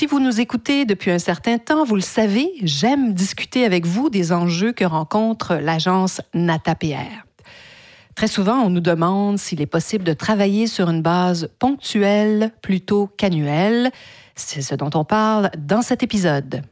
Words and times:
Si 0.00 0.06
vous 0.06 0.18
nous 0.18 0.40
écoutez 0.40 0.86
depuis 0.86 1.10
un 1.10 1.18
certain 1.18 1.58
temps, 1.58 1.84
vous 1.84 1.94
le 1.94 2.00
savez, 2.00 2.52
j'aime 2.62 3.12
discuter 3.12 3.66
avec 3.66 3.84
vous 3.84 4.08
des 4.08 4.32
enjeux 4.32 4.72
que 4.72 4.86
rencontre 4.86 5.56
l'agence 5.56 6.22
NataPR. 6.32 7.26
Très 8.14 8.26
souvent, 8.26 8.62
on 8.62 8.70
nous 8.70 8.80
demande 8.80 9.36
s'il 9.36 9.60
est 9.60 9.66
possible 9.66 10.02
de 10.04 10.14
travailler 10.14 10.66
sur 10.68 10.88
une 10.88 11.02
base 11.02 11.50
ponctuelle 11.58 12.50
plutôt 12.62 13.10
qu'annuelle. 13.18 13.90
C'est 14.36 14.62
ce 14.62 14.74
dont 14.74 14.88
on 14.94 15.04
parle 15.04 15.50
dans 15.58 15.82
cet 15.82 16.02
épisode. 16.02 16.62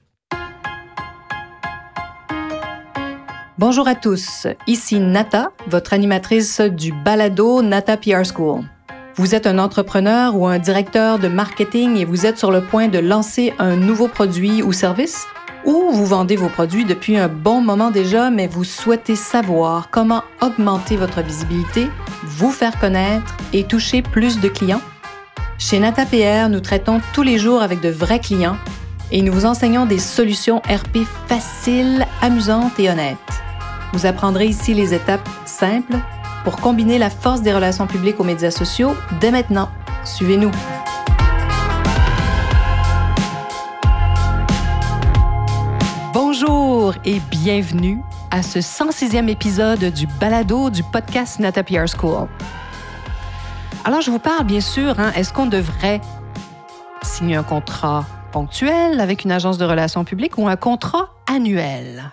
Bonjour 3.59 3.89
à 3.89 3.95
tous, 3.95 4.47
ici 4.67 5.01
Nata, 5.01 5.53
votre 5.67 5.93
animatrice 5.93 6.63
du 6.63 6.93
balado 6.93 7.61
Nata 7.61 7.99
PR 7.99 8.25
School. 8.25 8.65
Vous 9.19 9.35
êtes 9.35 9.49
un 9.49 9.59
entrepreneur 9.59 10.37
ou 10.37 10.47
un 10.47 10.61
directeur 10.61 11.19
de 11.19 11.27
marketing 11.27 11.97
et 11.97 12.05
vous 12.05 12.25
êtes 12.25 12.39
sur 12.39 12.53
le 12.53 12.61
point 12.61 12.87
de 12.87 13.01
lancer 13.01 13.53
un 13.59 13.75
nouveau 13.75 14.07
produit 14.07 14.63
ou 14.63 14.73
service? 14.73 15.27
Ou 15.65 15.91
vous 15.91 16.07
vendez 16.07 16.37
vos 16.37 16.49
produits 16.49 16.85
depuis 16.85 17.17
un 17.17 17.27
bon 17.27 17.61
moment 17.61 17.91
déjà, 17.91 18.31
mais 18.31 18.47
vous 18.47 18.63
souhaitez 18.63 19.17
savoir 19.17 19.91
comment 19.91 20.23
augmenter 20.41 20.97
votre 20.97 21.21
visibilité, 21.21 21.89
vous 22.23 22.53
faire 22.53 22.79
connaître 22.79 23.37
et 23.53 23.65
toucher 23.65 24.03
plus 24.03 24.39
de 24.39 24.49
clients? 24.49 24.83
Chez 25.59 25.81
NataPR, 25.81 26.49
nous 26.49 26.61
traitons 26.61 27.01
tous 27.13 27.23
les 27.25 27.39
jours 27.39 27.61
avec 27.61 27.81
de 27.81 27.89
vrais 27.89 28.21
clients 28.21 28.57
et 29.11 29.23
nous 29.23 29.33
vous 29.33 29.47
enseignons 29.47 29.85
des 29.85 29.99
solutions 29.99 30.61
RP 30.61 30.99
faciles, 31.27 32.07
amusantes 32.23 32.79
et 32.79 32.89
honnêtes. 32.89 33.17
Vous 33.93 34.07
apprendrez 34.07 34.47
ici 34.47 34.75
les 34.75 34.95
étapes 34.95 35.29
simples 35.45 35.97
pour 36.45 36.57
combiner 36.57 36.99
la 36.99 37.11
force 37.11 37.43
des 37.43 37.53
relations 37.53 37.87
publiques 37.87 38.21
aux 38.21 38.25
médias 38.25 38.51
sociaux 38.51 38.95
dès 39.21 39.31
maintenant. 39.31 39.69
Suivez-nous. 40.05 40.51
Bonjour 46.13 46.95
et 47.05 47.21
bienvenue 47.31 48.01
à 48.31 48.43
ce 48.43 48.59
106e 48.59 49.29
épisode 49.29 49.85
du 49.93 50.07
balado 50.21 50.71
du 50.71 50.83
podcast 50.83 51.39
Nata 51.39 51.63
PR 51.63 51.87
School. 51.87 52.29
Alors, 53.85 54.01
je 54.01 54.11
vous 54.11 54.19
parle 54.19 54.45
bien 54.45 54.61
sûr, 54.61 54.99
hein, 54.99 55.13
est-ce 55.17 55.33
qu'on 55.33 55.47
devrait 55.47 56.01
signer 57.03 57.37
un 57.37 57.43
contrat 57.43 58.05
ponctuel 58.33 59.01
avec 59.01 59.25
une 59.25 59.33
agence 59.33 59.59
de 59.59 59.65
relations 59.65 60.05
publiques 60.05 60.37
ou 60.39 60.47
un 60.49 60.57
contrat 60.57 61.09
annuel? 61.27 62.13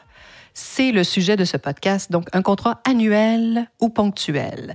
C'est 0.57 0.93
le 0.93 1.03
sujet 1.03 1.35
de 1.35 1.43
ce 1.43 1.57
podcast, 1.57 2.11
donc 2.11 2.29
un 2.31 2.41
contrat 2.41 2.79
annuel 2.87 3.69
ou 3.81 3.89
ponctuel. 3.89 4.73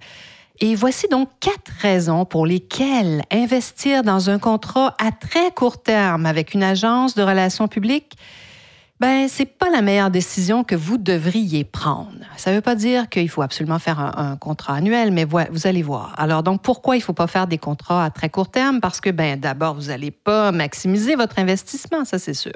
Et 0.61 0.75
voici 0.75 1.09
donc 1.09 1.31
quatre 1.41 1.73
raisons 1.81 2.27
pour 2.27 2.45
lesquelles 2.45 3.23
investir 3.31 4.03
dans 4.03 4.29
un 4.29 4.39
contrat 4.39 4.95
à 4.99 5.11
très 5.11 5.51
court 5.53 5.83
terme 5.83 6.27
avec 6.27 6.53
une 6.53 6.63
agence 6.63 7.15
de 7.15 7.23
relations 7.23 7.67
publiques, 7.67 8.19
ben 9.01 9.27
c'est 9.27 9.47
pas 9.47 9.71
la 9.71 9.81
meilleure 9.81 10.11
décision 10.11 10.65
que 10.65 10.75
vous 10.75 10.99
devriez 10.99 11.65
prendre. 11.65 12.27
Ça 12.37 12.51
ne 12.51 12.57
veut 12.57 12.61
pas 12.61 12.75
dire 12.75 13.09
qu'il 13.09 13.31
faut 13.31 13.41
absolument 13.41 13.79
faire 13.79 13.99
un, 13.99 14.37
contrat 14.37 14.75
annuel, 14.75 15.13
mais 15.13 15.25
vous 15.25 15.67
allez 15.67 15.83
voir. 15.83 16.13
Alors 16.19 16.43
donc 16.43 16.61
pourquoi 16.61 16.97
il 16.97 17.01
faut 17.01 17.15
pas 17.15 17.27
faire 17.27 17.47
des 17.47 17.57
contrats 17.57 18.05
à 18.05 18.11
très 18.11 18.29
court 18.29 18.51
terme? 18.51 18.81
Parce 18.81 19.01
que 19.01 19.09
ben 19.09 19.41
d'abord 19.41 19.77
vous 19.77 19.87
n'allez 19.87 20.11
pas 20.11 20.53
maximiser 20.53 21.17
votre 21.17 21.39
investissement, 21.39 22.05
ça 22.05 22.19
c'est 22.19 22.35
sûr. 22.35 22.53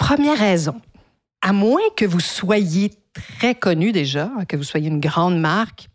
Première 0.00 0.36
raison, 0.36 0.74
à 1.44 1.52
moins 1.52 1.82
que 1.94 2.06
vous 2.06 2.20
soyez 2.20 2.90
très 3.12 3.54
connu 3.54 3.92
déjà, 3.92 4.30
que 4.48 4.56
vous 4.56 4.64
soyez 4.64 4.88
une 4.88 4.98
grande 4.98 5.38
marque, 5.38 5.88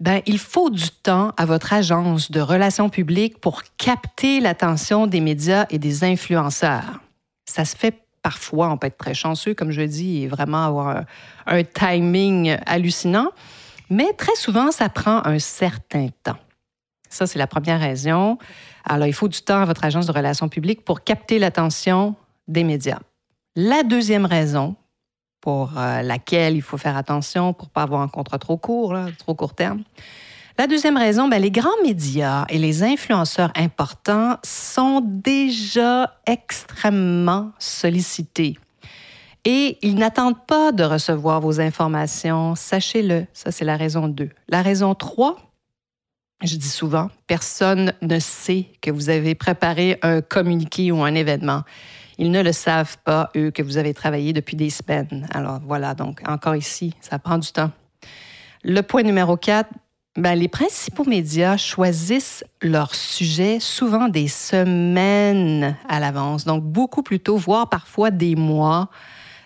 ben, 0.00 0.20
il 0.26 0.38
faut 0.38 0.68
du 0.68 0.90
temps 0.90 1.32
à 1.36 1.46
votre 1.46 1.72
agence 1.72 2.32
de 2.32 2.40
relations 2.40 2.88
publiques 2.88 3.38
pour 3.38 3.62
capter 3.76 4.40
l'attention 4.40 5.06
des 5.06 5.20
médias 5.20 5.66
et 5.70 5.78
des 5.78 6.02
influenceurs. 6.02 7.00
Ça 7.44 7.64
se 7.64 7.76
fait 7.76 8.02
parfois, 8.20 8.70
on 8.70 8.78
peut 8.78 8.88
être 8.88 8.98
très 8.98 9.14
chanceux, 9.14 9.54
comme 9.54 9.70
je 9.70 9.82
dis, 9.82 10.22
et 10.22 10.28
vraiment 10.28 10.64
avoir 10.66 11.04
un, 11.46 11.62
timing 11.62 12.58
hallucinant, 12.66 13.30
mais 13.90 14.12
très 14.14 14.34
souvent, 14.34 14.72
ça 14.72 14.88
prend 14.88 15.24
un 15.24 15.38
certain 15.38 16.08
temps. 16.24 16.38
Ça, 17.08 17.26
c'est 17.26 17.38
la 17.38 17.46
première 17.46 17.80
raison. 17.80 18.38
Alors, 18.84 19.06
il 19.06 19.14
faut 19.14 19.28
du 19.28 19.40
temps 19.40 19.62
à 19.62 19.64
votre 19.64 19.84
agence 19.84 20.06
de 20.06 20.12
relations 20.12 20.48
publiques 20.48 20.84
pour 20.84 21.04
capter 21.04 21.38
l'attention 21.38 22.16
des 22.48 22.64
médias. 22.64 22.98
La 23.56 23.82
deuxième 23.82 24.26
raison, 24.26 24.76
pour 25.40 25.78
euh, 25.78 26.02
laquelle 26.02 26.56
il 26.56 26.62
faut 26.62 26.78
faire 26.78 26.96
attention 26.96 27.52
pour 27.52 27.68
pas 27.70 27.82
avoir 27.82 28.02
un 28.02 28.08
contrat 28.08 28.38
trop 28.38 28.56
court, 28.56 28.96
trop 29.18 29.34
court 29.34 29.54
terme. 29.54 29.82
La 30.60 30.66
deuxième 30.66 30.98
raison, 30.98 31.26
ben, 31.26 31.40
les 31.40 31.50
grands 31.50 31.70
médias 31.82 32.44
et 32.50 32.58
les 32.58 32.82
influenceurs 32.82 33.50
importants 33.56 34.36
sont 34.44 35.00
déjà 35.02 36.18
extrêmement 36.26 37.52
sollicités. 37.58 38.58
Et 39.46 39.78
ils 39.80 39.94
n'attendent 39.94 40.44
pas 40.46 40.70
de 40.72 40.84
recevoir 40.84 41.40
vos 41.40 41.60
informations, 41.60 42.54
sachez-le. 42.54 43.26
Ça, 43.32 43.52
c'est 43.52 43.64
la 43.64 43.78
raison 43.78 44.06
2. 44.06 44.28
La 44.48 44.60
raison 44.60 44.94
3, 44.94 45.38
je 46.42 46.56
dis 46.56 46.68
souvent, 46.68 47.08
personne 47.26 47.94
ne 48.02 48.18
sait 48.18 48.66
que 48.82 48.90
vous 48.90 49.08
avez 49.08 49.34
préparé 49.34 49.98
un 50.02 50.20
communiqué 50.20 50.92
ou 50.92 51.02
un 51.02 51.14
événement. 51.14 51.62
Ils 52.20 52.30
ne 52.30 52.42
le 52.42 52.52
savent 52.52 52.98
pas, 53.02 53.30
eux, 53.34 53.50
que 53.50 53.62
vous 53.62 53.78
avez 53.78 53.94
travaillé 53.94 54.34
depuis 54.34 54.54
des 54.54 54.68
semaines. 54.68 55.26
Alors 55.32 55.58
voilà, 55.66 55.94
donc 55.94 56.20
encore 56.28 56.54
ici, 56.54 56.94
ça 57.00 57.18
prend 57.18 57.38
du 57.38 57.50
temps. 57.50 57.70
Le 58.62 58.82
point 58.82 59.02
numéro 59.02 59.38
4, 59.38 59.70
ben, 60.16 60.34
les 60.34 60.48
principaux 60.48 61.06
médias 61.06 61.56
choisissent 61.56 62.44
leur 62.60 62.94
sujet 62.94 63.58
souvent 63.58 64.08
des 64.08 64.28
semaines 64.28 65.74
à 65.88 65.98
l'avance, 65.98 66.44
donc 66.44 66.62
beaucoup 66.62 67.02
plus 67.02 67.20
tôt, 67.20 67.38
voire 67.38 67.70
parfois 67.70 68.10
des 68.10 68.36
mois 68.36 68.90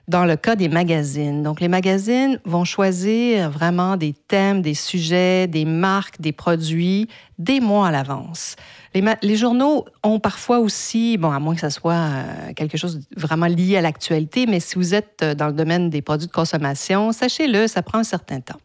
dans 0.07 0.25
le 0.25 0.37
cas 0.37 0.55
des 0.55 0.69
magazines. 0.69 1.43
Donc, 1.43 1.61
les 1.61 1.69
magazines 1.69 2.39
vont 2.45 2.65
choisir 2.65 3.51
vraiment 3.51 3.97
des 3.97 4.13
thèmes, 4.13 4.61
des 4.61 4.75
sujets, 4.75 5.47
des 5.47 5.65
marques, 5.65 6.21
des 6.21 6.33
produits 6.33 7.09
des 7.39 7.61
mois 7.61 7.89
à 7.89 7.91
l'avance. 7.91 8.57
Les, 8.95 9.37
journaux 9.37 9.87
ont 10.05 10.21
parfois 10.21 10.61
aussi, 10.61 11.17
bon, 11.17 11.33
à 11.33 11.41
moins 11.41 11.55
que 11.55 11.61
ce 11.61 11.71
soit 11.71 11.95
euh, 11.95 12.53
quelque 12.55 12.77
chose 12.77 13.01
vraiment 13.17 13.47
lié 13.47 13.77
à 13.77 13.81
l'actualité, 13.81 14.47
mais 14.47 14.61
si 14.61 14.77
vous 14.77 14.95
êtes 14.95 15.21
euh, 15.23 15.35
dans 15.35 15.49
le 15.49 15.53
domaine 15.53 15.91
des 15.91 16.01
produits 16.01 16.29
de 16.29 16.33
consommation, 16.33 17.11
sachez-le, 17.11 17.67
ça 17.67 17.83
prend 17.83 17.99
un 17.99 18.05
certain 18.05 18.41
temps. 18.41 18.61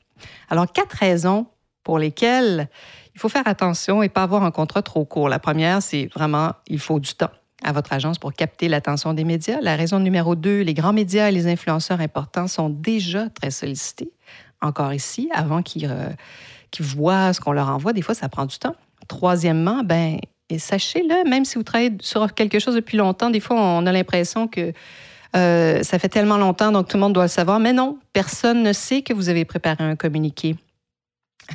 Alors, 0.49 0.71
quatre 0.71 0.97
raisons 0.97 1.47
pour 1.83 1.97
lesquelles 1.97 2.69
il 3.15 3.19
faut 3.19 3.29
faire 3.29 3.47
attention 3.47 4.03
et 4.03 4.09
pas 4.09 4.21
avoir 4.21 4.43
un 4.43 4.51
contrat 4.51 4.83
trop 4.83 5.03
court. 5.03 5.29
La 5.29 5.39
première, 5.39 5.81
c'est 5.81 6.09
vraiment, 6.13 6.51
il 6.67 6.79
faut 6.79 6.99
du 6.99 7.13
temps 7.15 7.31
à 7.63 7.71
votre 7.71 7.93
agence 7.93 8.17
pour 8.17 8.33
capter 8.33 8.67
l'attention 8.67 9.13
des 9.13 9.23
médias. 9.23 9.59
La 9.61 9.75
raison 9.75 9.99
numéro 9.99 10.35
deux, 10.35 10.61
les 10.61 10.73
grands 10.73 10.93
médias 10.93 11.29
et 11.29 11.31
les 11.31 11.47
influenceurs 11.47 11.99
importants 11.99 12.47
sont 12.47 12.69
déjà 12.69 13.29
très 13.29 13.51
sollicités. 13.51 14.11
Encore 14.61 14.93
ici, 14.93 15.29
avant 15.33 15.61
qu'ils 15.61 15.87
euh, 15.89 16.09
voient 16.79 17.33
ce 17.33 17.41
qu'on 17.41 17.51
leur 17.51 17.69
envoie, 17.69 17.93
des 17.93 18.01
fois, 18.01 18.15
ça 18.15 18.29
prend 18.29 18.45
du 18.45 18.57
temps. 18.57 18.75
Troisièmement, 19.07 19.83
ben, 19.83 20.19
et 20.49 20.59
sachez-le, 20.59 21.29
même 21.29 21.45
si 21.45 21.55
vous 21.55 21.63
travaillez 21.63 21.95
sur 22.01 22.33
quelque 22.33 22.59
chose 22.59 22.75
depuis 22.75 22.97
longtemps, 22.97 23.29
des 23.29 23.39
fois, 23.39 23.57
on 23.59 23.85
a 23.85 23.91
l'impression 23.91 24.47
que 24.47 24.73
euh, 25.35 25.83
ça 25.83 25.99
fait 25.99 26.09
tellement 26.09 26.37
longtemps, 26.37 26.71
donc 26.71 26.87
tout 26.87 26.97
le 26.97 27.01
monde 27.01 27.13
doit 27.13 27.25
le 27.25 27.29
savoir. 27.29 27.59
Mais 27.59 27.73
non, 27.73 27.99
personne 28.13 28.63
ne 28.63 28.73
sait 28.73 29.01
que 29.01 29.13
vous 29.13 29.29
avez 29.29 29.45
préparé 29.45 29.83
un 29.83 29.95
communiqué 29.95 30.55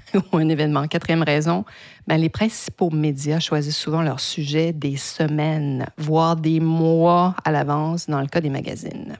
ou 0.33 0.37
un 0.37 0.49
événement. 0.49 0.87
Quatrième 0.87 1.23
raison, 1.23 1.65
ben, 2.07 2.17
les 2.17 2.29
principaux 2.29 2.91
médias 2.91 3.41
choisissent 3.41 3.77
souvent 3.77 4.03
leur 4.03 4.21
sujet 4.21 4.73
des 4.73 4.97
semaines, 4.97 5.87
voire 5.99 6.37
des 6.37 6.61
mois 6.61 7.35
à 7.45 7.51
l'avance 7.51 8.09
dans 8.09 8.21
le 8.21 8.27
cas 8.27 8.41
des 8.41 8.51
magazines. 8.51 9.17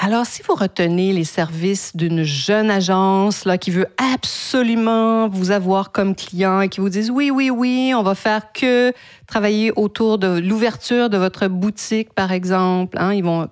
Alors, 0.00 0.26
si 0.26 0.42
vous 0.42 0.54
retenez 0.54 1.12
les 1.12 1.24
services 1.24 1.96
d'une 1.96 2.22
jeune 2.22 2.70
agence 2.70 3.44
là, 3.44 3.58
qui 3.58 3.72
veut 3.72 3.88
absolument 3.96 5.28
vous 5.28 5.50
avoir 5.50 5.90
comme 5.90 6.14
client 6.14 6.60
et 6.60 6.68
qui 6.68 6.80
vous 6.80 6.88
disent 6.88 7.10
oui, 7.10 7.32
oui, 7.32 7.50
oui, 7.50 7.92
on 7.96 8.04
va 8.04 8.14
faire 8.14 8.52
que 8.52 8.92
travailler 9.26 9.72
autour 9.74 10.18
de 10.18 10.38
l'ouverture 10.38 11.10
de 11.10 11.16
votre 11.16 11.48
boutique, 11.48 12.12
par 12.14 12.30
exemple, 12.30 12.96
hein, 13.00 13.12
ils 13.12 13.24
vont 13.24 13.48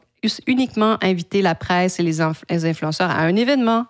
uniquement 0.47 0.99
inviter 1.03 1.43
la 1.43 1.57
presse 1.57 1.99
et 1.99 2.05
les, 2.05 2.21
influenceurs 2.21 3.11
à 3.11 3.23
un 3.23 3.35
événement. 3.35 3.87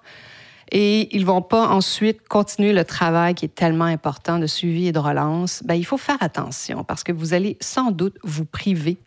Et 0.73 1.15
ils 1.17 1.25
vont 1.25 1.43
pas 1.43 1.69
ensuite 1.69 2.27
continuer 2.29 2.73
le 2.73 2.85
travail 2.85 3.35
qui 3.35 3.45
est 3.45 3.55
tellement 3.55 3.85
important 3.85 4.39
de 4.39 4.47
suivi 4.47 4.89
et 4.89 4.93
de 4.93 4.99
relance. 4.99 5.63
Ben, 5.65 5.75
il 5.75 5.85
faut 5.85 5.97
faire 5.97 6.21
attention 6.21 6.83
parce 6.83 7.05
que 7.05 7.13
vous 7.13 7.35
allez 7.35 7.57
sans 7.61 7.93
doute 7.93 8.17
vous 8.25 8.45
priver 8.45 8.99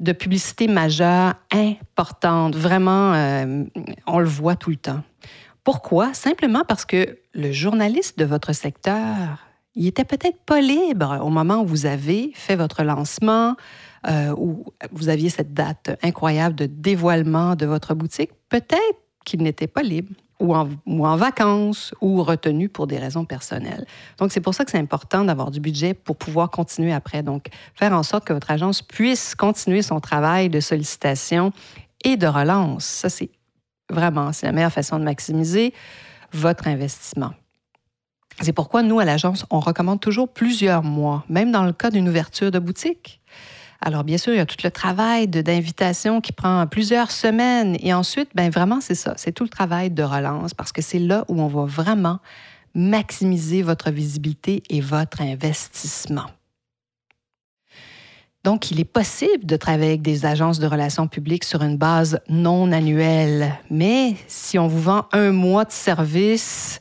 de 0.00 0.12
publicité 0.12 0.68
majeure 0.68 1.34
importante. 1.50 2.56
Vraiment, 2.56 3.14
euh, 3.14 3.64
on 4.06 4.18
le 4.18 4.28
voit 4.28 4.56
tout 4.56 4.70
le 4.70 4.76
temps. 4.76 5.02
Pourquoi? 5.64 6.12
Simplement 6.12 6.62
parce 6.66 6.84
que 6.84 7.18
le 7.34 7.52
journaliste 7.52 8.18
de 8.18 8.24
votre 8.24 8.52
secteur, 8.52 9.38
il 9.74 9.86
était 9.86 10.04
peut-être 10.04 10.38
pas 10.44 10.60
libre 10.60 11.20
au 11.22 11.30
moment 11.30 11.62
où 11.62 11.66
vous 11.66 11.86
avez 11.86 12.32
fait 12.34 12.56
votre 12.56 12.82
lancement, 12.82 13.56
euh, 14.08 14.34
où 14.36 14.64
vous 14.90 15.08
aviez 15.08 15.30
cette 15.30 15.54
date 15.54 15.96
incroyable 16.02 16.56
de 16.56 16.66
dévoilement 16.66 17.54
de 17.54 17.64
votre 17.64 17.94
boutique. 17.94 18.30
Peut-être 18.48 18.98
qu'il 19.24 19.42
n'était 19.42 19.68
pas 19.68 19.82
libre. 19.82 20.10
Ou 20.42 20.54
en, 20.54 20.68
ou 20.86 21.06
en 21.06 21.16
vacances 21.16 21.94
ou 22.00 22.22
retenu 22.22 22.68
pour 22.68 22.88
des 22.88 22.98
raisons 22.98 23.24
personnelles. 23.24 23.86
Donc, 24.18 24.32
c'est 24.32 24.40
pour 24.40 24.54
ça 24.54 24.64
que 24.64 24.72
c'est 24.72 24.78
important 24.78 25.24
d'avoir 25.24 25.52
du 25.52 25.60
budget 25.60 25.94
pour 25.94 26.16
pouvoir 26.16 26.50
continuer 26.50 26.92
après. 26.92 27.22
Donc, 27.22 27.46
faire 27.74 27.92
en 27.92 28.02
sorte 28.02 28.24
que 28.24 28.32
votre 28.32 28.50
agence 28.50 28.82
puisse 28.82 29.36
continuer 29.36 29.82
son 29.82 30.00
travail 30.00 30.50
de 30.50 30.58
sollicitation 30.58 31.52
et 32.04 32.16
de 32.16 32.26
relance. 32.26 32.84
Ça, 32.84 33.08
c'est 33.08 33.30
vraiment, 33.88 34.32
c'est 34.32 34.46
la 34.46 34.52
meilleure 34.52 34.72
façon 34.72 34.98
de 34.98 35.04
maximiser 35.04 35.72
votre 36.32 36.66
investissement. 36.66 37.30
C'est 38.40 38.52
pourquoi 38.52 38.82
nous, 38.82 38.98
à 38.98 39.04
l'agence, 39.04 39.46
on 39.50 39.60
recommande 39.60 40.00
toujours 40.00 40.28
plusieurs 40.28 40.82
mois, 40.82 41.24
même 41.28 41.52
dans 41.52 41.62
le 41.62 41.72
cas 41.72 41.90
d'une 41.90 42.08
ouverture 42.08 42.50
de 42.50 42.58
boutique. 42.58 43.20
Alors, 43.84 44.04
bien 44.04 44.16
sûr, 44.16 44.32
il 44.32 44.36
y 44.36 44.40
a 44.40 44.46
tout 44.46 44.56
le 44.62 44.70
travail 44.70 45.26
d'invitation 45.26 46.20
qui 46.20 46.32
prend 46.32 46.68
plusieurs 46.68 47.10
semaines. 47.10 47.76
Et 47.80 47.92
ensuite, 47.92 48.30
ben 48.32 48.48
vraiment, 48.48 48.80
c'est 48.80 48.94
ça. 48.94 49.14
C'est 49.16 49.32
tout 49.32 49.42
le 49.42 49.50
travail 49.50 49.90
de 49.90 50.04
relance 50.04 50.54
parce 50.54 50.70
que 50.70 50.80
c'est 50.80 51.00
là 51.00 51.24
où 51.26 51.42
on 51.42 51.48
va 51.48 51.64
vraiment 51.64 52.20
maximiser 52.76 53.62
votre 53.62 53.90
visibilité 53.90 54.62
et 54.70 54.80
votre 54.80 55.20
investissement. 55.20 56.26
Donc, 58.44 58.70
il 58.70 58.78
est 58.78 58.84
possible 58.84 59.46
de 59.46 59.56
travailler 59.56 59.90
avec 59.90 60.02
des 60.02 60.26
agences 60.26 60.60
de 60.60 60.66
relations 60.68 61.08
publiques 61.08 61.44
sur 61.44 61.62
une 61.62 61.76
base 61.76 62.20
non 62.28 62.70
annuelle. 62.70 63.52
Mais 63.68 64.14
si 64.28 64.60
on 64.60 64.68
vous 64.68 64.80
vend 64.80 65.06
un 65.10 65.32
mois 65.32 65.64
de 65.64 65.72
service, 65.72 66.80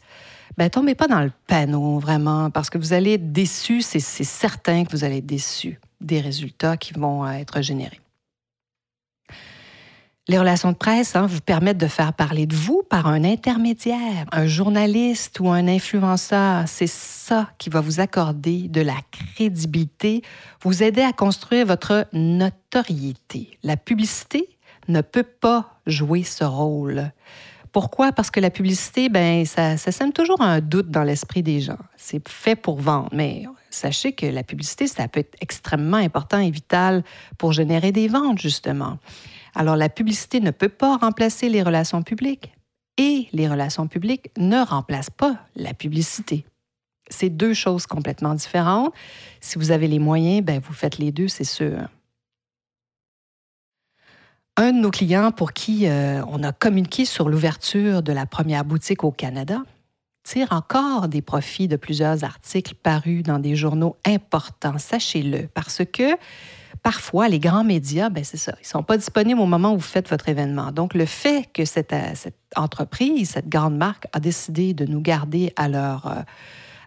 ben, 0.56 0.69
tombez 0.69 0.94
pas 0.94 1.07
dans 1.07 1.21
le 1.21 1.31
panneau, 1.48 1.98
vraiment, 1.98 2.51
parce 2.51 2.69
que 2.69 2.77
vous 2.77 2.94
allez 2.94 3.13
être 3.13 3.31
déçu, 3.31 3.81
c'est 3.81 4.00
certain 4.00 4.86
que 4.86 4.92
vous 4.92 5.03
allez 5.03 5.18
être 5.18 5.25
déçu 5.25 5.80
des 6.01 6.19
résultats 6.19 6.77
qui 6.77 6.94
vont 6.94 7.25
euh, 7.25 7.31
être 7.31 7.62
générés. 7.62 8.00
Les 10.27 10.38
relations 10.38 10.71
de 10.71 10.77
presse 10.77 11.15
hein, 11.15 11.25
vous 11.25 11.42
permettent 11.42 11.80
de 11.80 11.88
faire 11.88 12.13
parler 12.13 12.45
de 12.45 12.56
vous 12.56 12.83
par 12.89 13.07
un 13.07 13.24
intermédiaire, 13.24 14.27
un 14.31 14.45
journaliste 14.45 15.39
ou 15.39 15.50
un 15.50 15.68
influenceur. 15.68 16.65
C'est 16.68 16.88
ça 16.88 17.50
qui 17.57 17.69
va 17.69 17.81
vous 17.81 18.00
accorder 18.00 18.68
de 18.68 18.81
la 18.81 18.95
crédibilité, 19.12 20.21
vous 20.62 20.83
aider 20.83 21.01
à 21.01 21.12
construire 21.12 21.65
votre 21.65 22.07
notoriété. 22.13 23.57
La 23.63 23.77
publicité 23.77 24.48
ne 24.88 25.01
peut 25.01 25.24
pas 25.24 25.81
jouer 25.88 26.24
ce 26.24 26.44
rôle. 26.44 27.12
Pourquoi? 27.71 28.12
Parce 28.12 28.29
que 28.31 28.39
la 28.39 28.50
publicité, 28.50 29.07
ben, 29.07 29.45
ça, 29.45 29.77
sème 29.77 30.12
toujours 30.12 30.41
un 30.41 30.59
doute 30.59 30.89
dans 30.89 31.03
l'esprit 31.03 31.41
des 31.41 31.62
gens. 31.62 31.77
C'est 31.95 32.27
fait 32.27 32.56
pour 32.56 32.79
vendre, 32.79 33.09
mais 33.13 33.45
sachez 33.69 34.12
que 34.12 34.25
la 34.25 34.44
publicité, 34.44 34.88
ça 34.88 35.07
peut 35.07 35.21
être 35.21 35.38
extrêmement 35.39 35.97
important 35.97 36.39
et 36.39 36.51
vital 36.51 37.03
pour 37.38 37.53
générer 37.53 37.94
des 37.94 38.09
ventes, 38.09 38.39
justement. 38.39 38.97
Alors, 39.56 39.77
la 39.77 39.88
publicité 39.88 40.41
ne 40.41 40.51
peut 40.51 40.69
pas 40.69 40.97
remplacer 40.97 41.47
les 41.47 41.63
relations 41.63 42.03
publiques 42.03 42.53
et 42.97 43.27
les 43.31 43.47
relations 43.47 43.88
publiques 43.88 44.31
ne 44.38 44.63
remplacent 44.63 45.09
pas 45.09 45.38
la 45.56 45.74
publicité. 45.74 46.45
C'est 47.09 47.29
deux 47.29 47.53
choses 47.53 47.85
complètement 47.85 48.33
différentes. 48.33 48.94
Si 49.39 49.57
vous 49.57 49.71
avez 49.71 49.88
les 49.88 50.00
moyens, 50.00 50.44
ben, 50.44 50.59
vous 50.59 50.74
faites 50.74 50.97
les 50.97 51.12
deux, 51.12 51.27
c'est 51.29 51.45
sûr. 51.45 51.88
Un 54.62 54.74
de 54.74 54.78
nos 54.78 54.92
clients 54.92 55.31
pour 55.31 55.54
qui 55.54 55.88
euh, 55.88 56.22
on 56.28 56.44
a 56.44 56.52
communiqué 56.52 57.04
sur 57.04 57.30
l'ouverture 57.30 58.04
de 58.04 58.13
la 58.13 58.28
première 58.28 58.63
boutique 58.63 59.04
au 59.04 59.10
Canada, 59.10 59.63
tire 60.24 60.50
encore 60.52 61.08
des 61.08 61.24
profits 61.24 61.68
de 61.68 61.78
plusieurs 61.78 62.24
articles 62.24 62.75
parus 62.75 63.24
dans 63.24 63.40
des 63.40 63.56
journaux 63.56 63.98
importants, 64.06 64.78
sachez-le, 64.78 65.48
parce 65.48 65.81
que 65.92 66.16
parfois, 66.84 67.28
les 67.28 67.40
grands 67.40 67.63
médias, 67.63 68.10
ben 68.10 68.24
c'est 68.24 68.38
ça, 68.38 68.54
ils 68.60 68.66
ne 68.66 68.68
sont 68.68 68.84
pas 68.84 68.98
disponibles 68.98 69.42
au 69.42 69.48
moment 69.48 69.74
où 69.74 69.78
vous 69.78 69.81
faites 69.81 70.08
votre 70.08 70.30
événement. 70.30 70.72
Donc, 70.72 70.94
le 70.94 71.08
fait 71.08 71.50
que 71.52 71.66
cette, 71.66 71.94
euh, 71.94 72.12
cette 72.13 72.38
entreprise, 72.56 73.31
cette 73.31 73.50
grande 73.50 73.75
marque, 73.75 74.06
a 74.13 74.19
décidé 74.19 74.75
de 74.75 74.86
nous 74.86 75.02
garder 75.02 75.54
à 75.56 75.69
leur, 75.69 76.06
euh, 76.06 76.22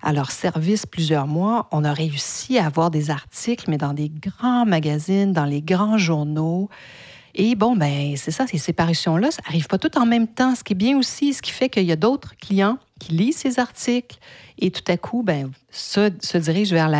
à 0.00 0.12
leur 0.12 0.30
service 0.30 0.86
plusieurs 0.86 1.26
mois, 1.26 1.66
on 1.72 1.82
a 1.82 1.92
réussi 1.92 2.56
à 2.56 2.66
avoir 2.66 2.92
des 2.92 3.10
articles, 3.10 3.68
mais 3.68 3.78
dans 3.78 3.94
des 3.94 4.10
grands 4.10 4.64
magazines, 4.64 5.32
dans 5.32 5.44
les 5.44 5.60
grands 5.60 5.98
journaux. 5.98 6.70
Et 7.34 7.56
bon, 7.56 7.74
ben 7.74 8.16
c'est 8.16 8.30
ça, 8.30 8.46
ces 8.46 8.58
séparations-là, 8.58 9.30
ça 9.30 9.42
n'arrive 9.46 9.66
pas 9.66 9.78
tout 9.78 9.98
en 9.98 10.06
même 10.06 10.28
temps, 10.28 10.54
ce 10.54 10.62
qui 10.62 10.72
est 10.72 10.76
bien 10.76 10.96
aussi, 10.96 11.34
ce 11.34 11.42
qui 11.42 11.50
fait 11.50 11.68
qu'il 11.68 11.84
y 11.84 11.92
a 11.92 11.96
d'autres 11.96 12.36
clients 12.36 12.78
qui 13.00 13.12
lisent 13.12 13.38
ces 13.38 13.58
articles 13.58 14.18
et 14.58 14.70
tout 14.70 14.84
à 14.86 14.96
coup, 14.96 15.24
ben, 15.24 15.50
se, 15.70 16.10
se 16.20 16.38
dirigent 16.38 16.74
vers 16.74 16.90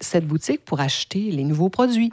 cette 0.00 0.26
boutique 0.26 0.64
pour 0.64 0.80
acheter 0.80 1.30
les 1.30 1.44
nouveaux 1.44 1.68
produits. 1.68 2.10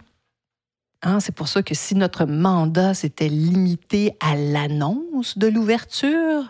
Hein, 1.01 1.19
c'est 1.19 1.33
pour 1.33 1.47
ça 1.47 1.63
que 1.63 1.73
si 1.73 1.95
notre 1.95 2.25
mandat 2.25 2.93
s'était 2.93 3.29
limité 3.29 4.15
à 4.19 4.35
l'annonce 4.35 5.37
de 5.37 5.47
l'ouverture 5.47 6.43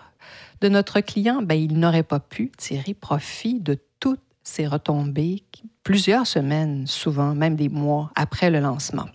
de 0.59 0.67
notre 0.67 0.99
client, 0.99 1.41
ben, 1.41 1.55
il 1.55 1.79
n'aurait 1.79 2.03
pas 2.03 2.19
pu 2.19 2.51
tirer 2.57 2.93
profit 2.93 3.61
de 3.61 3.77
toutes 4.01 4.19
ces 4.43 4.67
retombées 4.67 5.43
plusieurs 5.83 6.27
semaines, 6.27 6.85
souvent 6.85 7.33
même 7.33 7.55
des 7.55 7.69
mois 7.69 8.11
après 8.15 8.49
le 8.49 8.59
lancement 8.59 9.05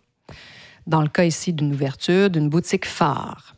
dans 0.86 1.02
le 1.02 1.08
cas 1.08 1.24
ici 1.24 1.52
d'une 1.52 1.72
ouverture 1.72 2.30
d'une 2.30 2.48
boutique 2.48 2.86
phare. 2.86 3.54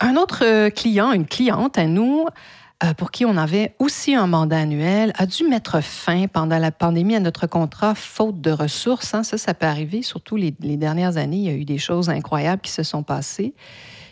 Un 0.00 0.16
autre 0.16 0.44
euh, 0.44 0.70
client, 0.70 1.12
une 1.12 1.26
cliente 1.26 1.76
à 1.76 1.86
nous, 1.86 2.26
euh, 2.84 2.94
pour 2.94 3.10
qui 3.10 3.24
on 3.24 3.36
avait 3.36 3.74
aussi 3.80 4.14
un 4.14 4.28
mandat 4.28 4.58
annuel, 4.58 5.12
a 5.16 5.26
dû 5.26 5.42
mettre 5.48 5.82
fin 5.82 6.28
pendant 6.28 6.58
la 6.58 6.70
pandémie 6.70 7.16
à 7.16 7.20
notre 7.20 7.48
contrat 7.48 7.96
faute 7.96 8.40
de 8.40 8.52
ressources. 8.52 9.14
Hein. 9.14 9.24
Ça, 9.24 9.36
ça 9.36 9.54
peut 9.54 9.66
arriver, 9.66 10.02
surtout 10.02 10.36
les, 10.36 10.52
dernières 10.52 11.16
années. 11.16 11.38
Il 11.38 11.44
y 11.44 11.48
a 11.48 11.54
eu 11.54 11.64
des 11.64 11.78
choses 11.78 12.08
incroyables 12.08 12.62
qui 12.62 12.70
se 12.70 12.84
sont 12.84 13.02
passées. 13.02 13.54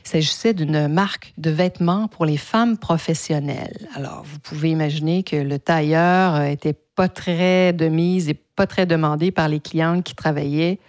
Il 0.05 0.09
s'agissait 0.09 0.55
d'une 0.55 0.89
marque 0.89 1.33
de 1.39 1.51
vêtements 1.51 2.09
pour 2.09 2.27
les 2.27 2.37
femmes 2.37 2.77
professionnelles. 2.77 3.89
Alors, 3.95 4.25
vous 4.25 4.41
pouvez 4.41 4.71
imaginer 4.71 5.23
que 5.23 5.37
le 5.37 5.61
tailleur 5.61 6.43
était 6.43 6.77
pas 6.97 7.09
très 7.09 7.73
de 7.73 7.87
mise 7.87 8.29
et 8.29 8.35
pas 8.35 8.67
très 8.67 8.87
demandé 8.87 9.31
par 9.31 9.49
les 9.49 9.61
clientes 9.61 10.03
qui 10.03 10.17
travaillaient 10.17 10.81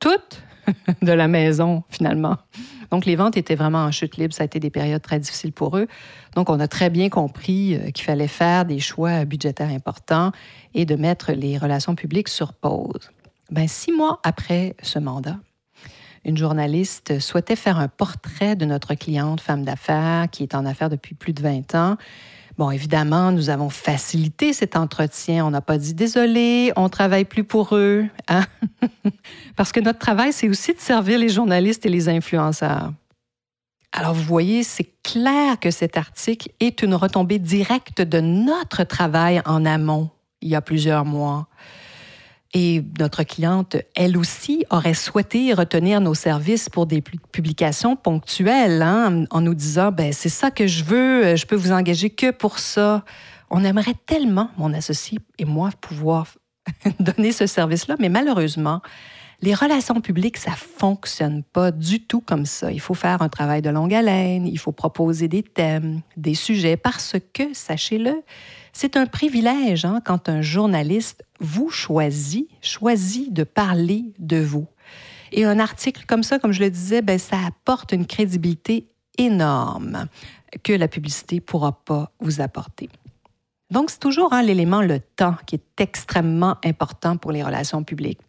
toutes 0.00 0.42
de 1.02 1.12
la 1.12 1.28
maison, 1.28 1.82
finalement. 1.90 2.36
Donc, 2.90 3.06
les 3.06 3.16
ventes 3.16 3.36
étaient 3.36 3.54
vraiment 3.54 3.84
en 3.84 3.90
chute 3.90 4.16
libre. 4.16 4.34
Ça 4.34 4.42
a 4.42 4.46
été 4.46 4.60
des 4.60 4.70
périodes 4.70 5.02
très 5.02 5.18
difficiles 5.18 5.52
pour 5.52 5.76
eux. 5.76 5.86
Donc, 6.34 6.50
on 6.50 6.60
a 6.60 6.68
très 6.68 6.90
bien 6.90 7.08
compris 7.08 7.74
euh, 7.74 7.90
qu'il 7.90 8.04
fallait 8.04 8.28
faire 8.28 8.64
des 8.64 8.78
choix 8.78 9.24
budgétaires 9.24 9.70
importants 9.70 10.32
et 10.74 10.84
de 10.84 10.94
mettre 10.94 11.32
les 11.32 11.58
relations 11.58 11.94
publiques 11.94 12.28
sur 12.28 12.52
pause. 12.52 13.10
Ben, 13.50 13.68
six 13.68 13.92
mois 13.92 14.20
après 14.24 14.76
ce 14.82 14.98
mandat, 14.98 15.38
une 16.24 16.36
journaliste 16.36 17.18
souhaitait 17.18 17.56
faire 17.56 17.78
un 17.78 17.88
portrait 17.88 18.56
de 18.56 18.64
notre 18.64 18.94
cliente 18.94 19.40
femme 19.40 19.64
d'affaires 19.64 20.28
qui 20.30 20.44
est 20.44 20.54
en 20.54 20.64
affaires 20.64 20.88
depuis 20.88 21.14
plus 21.14 21.32
de 21.32 21.42
20 21.42 21.74
ans 21.74 21.96
Bon, 22.58 22.70
évidemment, 22.70 23.32
nous 23.32 23.48
avons 23.48 23.70
facilité 23.70 24.52
cet 24.52 24.76
entretien. 24.76 25.46
On 25.46 25.50
n'a 25.50 25.62
pas 25.62 25.78
dit 25.78 25.94
désolé, 25.94 26.72
on 26.76 26.88
travaille 26.88 27.24
plus 27.24 27.44
pour 27.44 27.74
eux. 27.76 28.06
Hein? 28.28 28.44
Parce 29.56 29.72
que 29.72 29.80
notre 29.80 29.98
travail, 29.98 30.32
c'est 30.32 30.48
aussi 30.48 30.74
de 30.74 30.80
servir 30.80 31.18
les 31.18 31.30
journalistes 31.30 31.86
et 31.86 31.88
les 31.88 32.08
influenceurs. 32.08 32.92
Alors, 33.92 34.14
vous 34.14 34.22
voyez, 34.22 34.62
c'est 34.62 34.90
clair 35.02 35.58
que 35.60 35.70
cet 35.70 35.96
article 35.96 36.50
est 36.60 36.82
une 36.82 36.94
retombée 36.94 37.38
directe 37.38 38.00
de 38.00 38.20
notre 38.20 38.84
travail 38.84 39.42
en 39.44 39.64
amont 39.64 40.10
il 40.42 40.48
y 40.48 40.54
a 40.54 40.60
plusieurs 40.60 41.04
mois. 41.04 41.46
Et 42.54 42.84
notre 42.98 43.22
cliente, 43.22 43.76
elle 43.96 44.18
aussi, 44.18 44.64
aurait 44.68 44.94
souhaité 44.94 45.54
retenir 45.54 46.00
nos 46.02 46.14
services 46.14 46.68
pour 46.68 46.86
des 46.86 47.00
publications 47.00 47.96
ponctuelles, 47.96 48.82
hein, 48.82 49.24
en 49.30 49.40
nous 49.40 49.54
disant, 49.54 49.90
ben 49.90 50.12
c'est 50.12 50.28
ça 50.28 50.50
que 50.50 50.66
je 50.66 50.84
veux, 50.84 51.34
je 51.34 51.46
peux 51.46 51.56
vous 51.56 51.72
engager 51.72 52.10
que 52.10 52.30
pour 52.30 52.58
ça. 52.58 53.04
On 53.48 53.64
aimerait 53.64 53.96
tellement, 54.06 54.50
mon 54.58 54.74
associé 54.74 55.18
et 55.38 55.46
moi, 55.46 55.70
pouvoir 55.80 56.26
donner 57.00 57.32
ce 57.32 57.46
service-là, 57.46 57.96
mais 57.98 58.10
malheureusement, 58.10 58.82
les 59.42 59.54
relations 59.54 60.00
publiques, 60.00 60.36
ça 60.36 60.52
fonctionne 60.52 61.42
pas 61.42 61.72
du 61.72 62.00
tout 62.00 62.20
comme 62.20 62.46
ça. 62.46 62.70
Il 62.70 62.80
faut 62.80 62.94
faire 62.94 63.22
un 63.22 63.28
travail 63.28 63.60
de 63.60 63.70
longue 63.70 63.92
haleine, 63.92 64.46
il 64.46 64.58
faut 64.58 64.70
proposer 64.70 65.26
des 65.26 65.42
thèmes, 65.42 66.00
des 66.16 66.34
sujets, 66.34 66.76
parce 66.76 67.16
que, 67.34 67.52
sachez-le, 67.52 68.22
c'est 68.72 68.96
un 68.96 69.06
privilège 69.06 69.84
hein, 69.84 70.00
quand 70.04 70.28
un 70.28 70.42
journaliste 70.42 71.24
vous 71.40 71.70
choisit, 71.70 72.48
choisit 72.62 73.32
de 73.32 73.42
parler 73.42 74.04
de 74.20 74.38
vous. 74.38 74.68
Et 75.32 75.44
un 75.44 75.58
article 75.58 76.04
comme 76.06 76.22
ça, 76.22 76.38
comme 76.38 76.52
je 76.52 76.60
le 76.60 76.70
disais, 76.70 77.02
ben, 77.02 77.18
ça 77.18 77.36
apporte 77.44 77.92
une 77.92 78.06
crédibilité 78.06 78.86
énorme 79.18 80.06
que 80.62 80.72
la 80.72 80.86
publicité 80.86 81.36
ne 81.36 81.40
pourra 81.40 81.72
pas 81.84 82.12
vous 82.20 82.40
apporter. 82.40 82.88
Donc, 83.70 83.90
c'est 83.90 83.98
toujours 83.98 84.34
hein, 84.34 84.42
l'élément, 84.42 84.82
le 84.82 85.00
temps, 85.00 85.34
qui 85.46 85.56
est 85.56 85.80
extrêmement 85.80 86.58
important 86.64 87.16
pour 87.16 87.32
les 87.32 87.42
relations 87.42 87.82
publiques. 87.82 88.20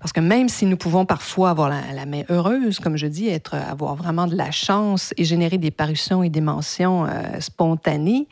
Parce 0.00 0.12
que 0.12 0.20
même 0.20 0.48
si 0.48 0.66
nous 0.66 0.76
pouvons 0.76 1.06
parfois 1.06 1.50
avoir 1.50 1.70
la, 1.70 2.06
main 2.06 2.22
heureuse, 2.28 2.78
comme 2.78 2.96
je 2.96 3.06
dis, 3.06 3.28
être, 3.28 3.54
avoir 3.54 3.94
vraiment 3.94 4.26
de 4.26 4.36
la 4.36 4.50
chance 4.50 5.14
et 5.16 5.24
générer 5.24 5.56
des 5.56 5.70
parutions 5.70 6.22
et 6.22 6.28
des 6.28 6.42
mentions 6.42 7.06
euh, 7.06 7.40
spontanées, 7.40 8.28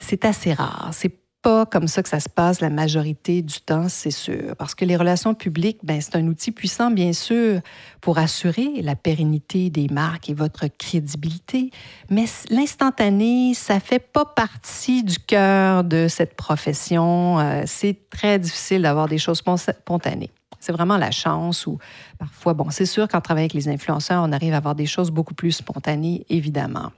c'est 0.00 0.24
assez 0.24 0.52
rare. 0.52 0.90
C'est 0.92 1.12
pas 1.42 1.64
comme 1.64 1.86
ça 1.86 2.02
que 2.02 2.08
ça 2.08 2.18
se 2.18 2.28
passe 2.28 2.60
la 2.60 2.70
majorité 2.70 3.40
du 3.40 3.60
temps, 3.60 3.88
c'est 3.88 4.10
sûr. 4.10 4.56
Parce 4.58 4.74
que 4.74 4.84
les 4.84 4.96
relations 4.96 5.32
publiques, 5.32 5.78
ben, 5.84 6.00
c'est 6.00 6.16
un 6.16 6.26
outil 6.26 6.50
puissant, 6.50 6.90
bien 6.90 7.12
sûr, 7.12 7.60
pour 8.00 8.18
assurer 8.18 8.82
la 8.82 8.96
pérennité 8.96 9.70
des 9.70 9.86
marques 9.86 10.28
et 10.28 10.34
votre 10.34 10.66
crédibilité. 10.66 11.70
Mais 12.10 12.24
l'instantané, 12.50 13.54
ça 13.54 13.78
fait 13.78 14.00
pas 14.00 14.24
partie 14.24 15.04
du 15.04 15.20
cœur 15.20 15.84
de 15.84 16.08
cette 16.08 16.34
profession. 16.34 17.38
Euh, 17.38 17.62
c'est 17.64 18.10
très 18.10 18.40
difficile 18.40 18.82
d'avoir 18.82 19.06
des 19.06 19.18
choses 19.18 19.38
spontanées. 19.38 20.32
C'est 20.66 20.72
vraiment 20.72 20.96
la 20.96 21.12
chance 21.12 21.64
ou 21.68 21.78
parfois, 22.18 22.52
bon, 22.52 22.70
c'est 22.70 22.86
sûr 22.86 23.06
qu'en 23.06 23.20
travaillant 23.20 23.44
avec 23.44 23.54
les 23.54 23.68
influenceurs, 23.68 24.24
on 24.26 24.32
arrive 24.32 24.52
à 24.52 24.56
avoir 24.56 24.74
des 24.74 24.86
choses 24.86 25.12
beaucoup 25.12 25.32
plus 25.32 25.52
spontanées, 25.52 26.26
évidemment. 26.28 26.90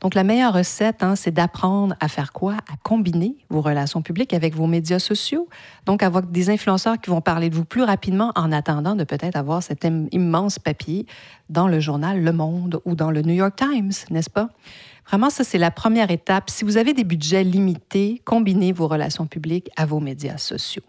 Donc, 0.00 0.14
la 0.14 0.22
meilleure 0.22 0.52
recette, 0.52 1.02
hein, 1.02 1.16
c'est 1.16 1.32
d'apprendre 1.32 1.96
à 1.98 2.06
faire 2.06 2.32
quoi? 2.32 2.52
À 2.52 2.76
combiner 2.84 3.34
vos 3.48 3.62
relations 3.62 4.00
publiques 4.00 4.32
avec 4.32 4.54
vos 4.54 4.68
médias 4.68 5.00
sociaux. 5.00 5.48
Donc, 5.86 6.04
avoir 6.04 6.22
des 6.22 6.50
influenceurs 6.50 7.00
qui 7.00 7.10
vont 7.10 7.20
parler 7.20 7.50
de 7.50 7.56
vous 7.56 7.64
plus 7.64 7.82
rapidement 7.82 8.30
en 8.36 8.52
attendant 8.52 8.94
de 8.94 9.02
peut-être 9.02 9.34
avoir 9.34 9.60
cet 9.60 9.84
immense 10.12 10.60
papier 10.60 11.04
dans 11.48 11.66
le 11.66 11.80
journal 11.80 12.22
Le 12.22 12.32
Monde 12.32 12.80
ou 12.84 12.94
dans 12.94 13.10
le 13.10 13.22
New 13.22 13.34
York 13.34 13.56
Times, 13.56 13.90
n'est-ce 14.10 14.30
pas? 14.30 14.50
Vraiment, 15.08 15.30
ça, 15.30 15.42
c'est 15.42 15.58
la 15.58 15.72
première 15.72 16.12
étape. 16.12 16.48
Si 16.48 16.64
vous 16.64 16.76
avez 16.76 16.94
des 16.94 17.02
budgets 17.02 17.42
limités, 17.42 18.22
combinez 18.24 18.70
vos 18.70 18.86
relations 18.86 19.26
publiques 19.26 19.68
à 19.76 19.84
vos 19.84 19.98
médias 19.98 20.38
sociaux. 20.38 20.84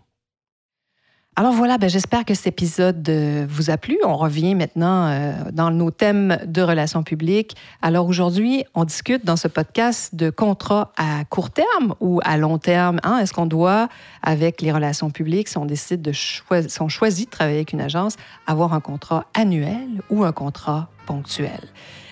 Alors 1.38 1.54
voilà, 1.54 1.78
ben 1.78 1.90
j'espère 1.90 2.26
que 2.26 2.34
cet 2.34 2.48
épisode 2.48 3.08
euh, 3.08 3.46
vous 3.48 3.70
a 3.70 3.78
plu. 3.78 3.98
On 4.04 4.18
revient 4.18 4.54
maintenant 4.54 5.08
euh, 5.08 5.32
dans 5.54 5.72
nos 5.72 5.90
thèmes 5.90 6.38
de 6.46 6.62
relations 6.62 7.04
publiques. 7.04 7.56
Alors 7.82 8.06
aujourd'hui, 8.06 8.66
on 8.76 8.84
discute 8.84 9.24
dans 9.24 9.38
ce 9.38 9.48
podcast 9.48 10.14
de 10.14 10.30
contrats 10.30 10.92
à 10.98 11.24
court 11.24 11.50
terme 11.50 11.96
ou 12.02 12.20
à 12.26 12.36
long 12.36 12.58
terme. 12.58 13.00
Hein? 13.04 13.18
Est-ce 13.20 13.32
qu'on 13.32 13.46
doit, 13.46 13.88
avec 14.22 14.62
les 14.62 14.74
relations 14.74 15.10
publiques, 15.10 15.48
si 15.48 15.58
on 15.58 15.66
décide 15.66 16.02
de 16.02 16.12
choisir, 16.12 16.70
si 16.70 16.82
on 16.82 16.90
choisit 16.90 17.28
de 17.28 17.32
travailler 17.32 17.58
avec 17.60 17.72
une 17.72 17.82
agence, 17.82 18.18
avoir 18.46 18.74
un 18.74 18.82
contrat 18.82 19.26
annuel 19.34 20.02
ou 20.10 20.26
un 20.26 20.34
contrat 20.34 20.90
ponctuel? 21.06 21.62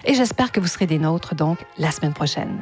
Et 0.05 0.13
j'espère 0.13 0.53
que 0.53 0.61
vous 0.61 0.67
serez 0.67 0.87
des 0.87 0.97
nôtres 0.97 1.35
donc 1.35 1.57
la 1.77 1.91
semaine 1.91 2.13
prochaine. 2.13 2.61